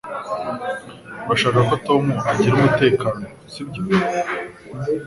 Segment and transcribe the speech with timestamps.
[1.25, 3.81] Urashaka ko Tom agira umutekano sibyo